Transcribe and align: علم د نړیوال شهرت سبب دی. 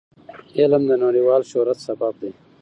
علم 0.59 0.83
د 0.87 0.91
نړیوال 1.05 1.41
شهرت 1.51 1.77
سبب 1.87 2.13
دی. 2.21 2.31